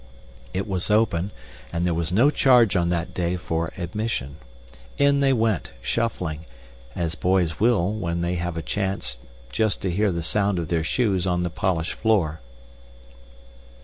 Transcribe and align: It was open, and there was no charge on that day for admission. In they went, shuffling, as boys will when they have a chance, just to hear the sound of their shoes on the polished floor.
It 0.51 0.67
was 0.67 0.89
open, 0.89 1.29
and 1.71 1.85
there 1.85 1.93
was 1.93 2.11
no 2.11 2.31
charge 2.31 2.75
on 2.75 2.89
that 2.89 3.13
day 3.13 3.35
for 3.37 3.71
admission. 3.77 4.37
In 4.97 5.19
they 5.19 5.31
went, 5.31 5.73
shuffling, 5.79 6.47
as 6.95 7.13
boys 7.13 7.59
will 7.59 7.93
when 7.93 8.21
they 8.21 8.33
have 8.33 8.57
a 8.57 8.63
chance, 8.63 9.19
just 9.51 9.79
to 9.83 9.91
hear 9.91 10.11
the 10.11 10.23
sound 10.23 10.57
of 10.57 10.69
their 10.69 10.83
shoes 10.83 11.27
on 11.27 11.43
the 11.43 11.51
polished 11.51 11.93
floor. 11.93 12.39